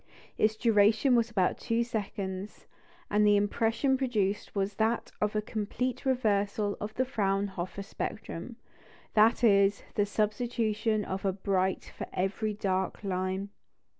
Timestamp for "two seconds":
1.59-2.65